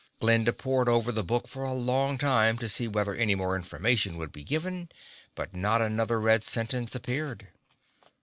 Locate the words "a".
1.63-1.73